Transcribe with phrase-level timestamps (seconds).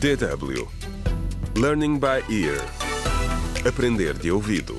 [0.00, 0.68] DW
[1.56, 2.60] Learning by Ear
[3.66, 4.76] Aprender de ouvido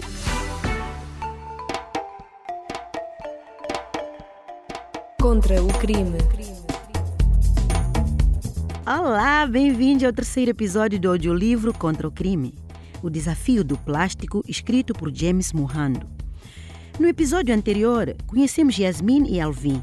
[5.20, 6.18] Contra o crime.
[8.86, 12.54] Olá, bem-vindo ao terceiro episódio do audiolivro Contra o Crime,
[13.02, 16.06] o desafio do plástico, escrito por James Murrando.
[17.00, 19.82] No episódio anterior, conhecemos Yasmin e Alvin,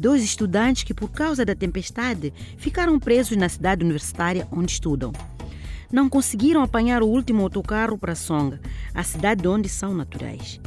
[0.00, 5.12] dois estudantes que, por causa da tempestade, ficaram presos na cidade universitária onde estudam.
[5.92, 8.60] Não conseguiram apanhar o último autocarro para Songa,
[8.94, 10.58] a cidade de onde são naturais.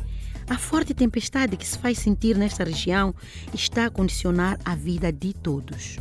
[0.47, 3.15] A forte tempestade que se faz sentir nesta região
[3.53, 5.97] está a condicionar a vida de todos.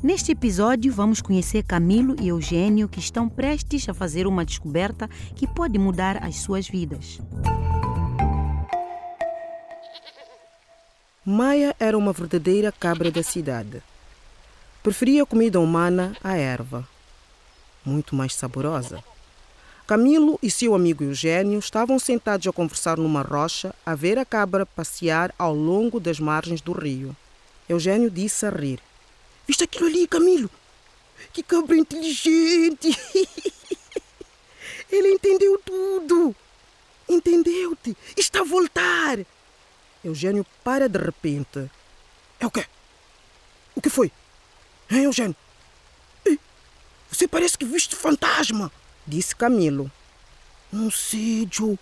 [0.00, 5.48] Neste episódio, vamos conhecer Camilo e Eugênio que estão prestes a fazer uma descoberta que
[5.48, 7.18] pode mudar as suas vidas.
[11.30, 13.82] Maia era uma verdadeira cabra da cidade.
[14.82, 16.88] Preferia comida humana à erva,
[17.84, 19.04] muito mais saborosa.
[19.86, 24.64] Camilo e seu amigo Eugênio estavam sentados a conversar numa rocha a ver a cabra
[24.64, 27.14] passear ao longo das margens do rio.
[27.68, 28.80] Eugênio disse a rir:
[29.46, 30.48] Viste aquilo ali, Camilo?
[31.30, 32.88] Que cabra inteligente!
[34.90, 36.34] Ele entendeu tudo!
[37.06, 37.94] Entendeu-te!
[38.16, 39.26] Está a voltar!
[40.04, 41.70] Eugênio para de repente.
[42.38, 42.64] É o quê?
[43.74, 44.12] O que foi?
[44.90, 45.36] Hein, Eugênio?
[47.10, 48.70] Você parece que viste fantasma!
[49.06, 49.90] Disse Camilo.
[50.70, 51.78] Não sei, Joe.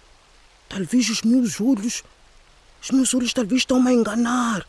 [0.69, 2.05] Talvez os meus olhos.
[2.83, 4.67] Os meus olhos talvez estão-me a enganar.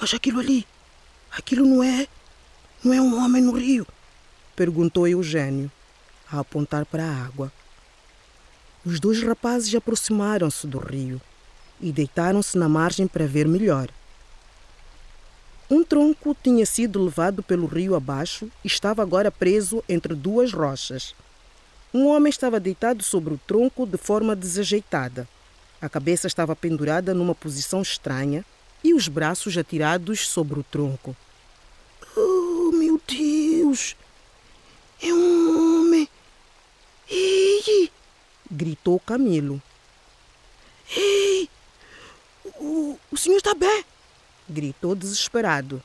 [0.00, 0.66] Mas aquilo ali.
[1.30, 2.08] Aquilo não é.
[2.82, 3.86] Não é um homem no rio?
[4.54, 5.70] Perguntou Eugênio,
[6.30, 7.52] a apontar para a água.
[8.84, 11.20] Os dois rapazes aproximaram-se do rio
[11.80, 13.88] e deitaram-se na margem para ver melhor.
[15.68, 21.14] Um tronco tinha sido levado pelo rio abaixo e estava agora preso entre duas rochas.
[21.92, 25.28] Um homem estava deitado sobre o tronco de forma desajeitada.
[25.80, 28.44] A cabeça estava pendurada numa posição estranha
[28.82, 31.16] e os braços atirados sobre o tronco.
[32.16, 33.96] Oh, meu Deus!
[35.02, 36.08] É um homem!
[37.10, 37.90] Ei!
[38.50, 39.60] gritou Camilo.
[40.96, 41.48] Ei!
[42.58, 43.84] O, o senhor está bem?
[44.48, 45.82] gritou desesperado.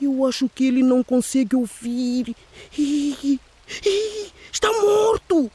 [0.00, 2.36] Eu acho que ele não consegue ouvir.
[2.78, 3.40] Ei,
[3.82, 5.50] ei, está morto!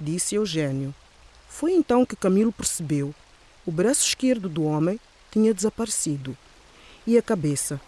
[0.00, 0.94] disse Eugênio.
[1.46, 3.14] Foi então que Camilo percebeu.
[3.66, 4.98] O braço esquerdo do homem
[5.30, 6.34] tinha desaparecido.
[7.06, 7.78] E a cabeça?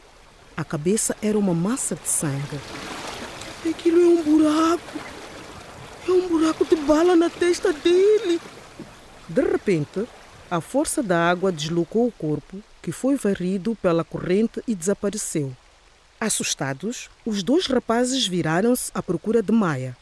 [0.54, 2.60] A cabeça era uma massa de sangue.
[3.66, 4.98] Aquilo é um buraco.
[6.06, 8.38] É um buraco de bala na testa dele.
[9.26, 10.06] De repente,
[10.50, 15.52] a força da água deslocou o corpo, que foi varrido pela corrente e desapareceu.
[16.20, 19.96] Assustados, os dois rapazes viraram-se à procura de Maia.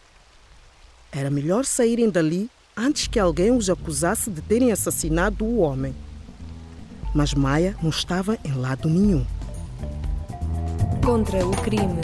[1.10, 5.94] Era melhor saírem dali antes que alguém os acusasse de terem assassinado o homem.
[7.14, 9.24] Mas Maia não estava em lado nenhum.
[11.04, 12.00] Contra o crime.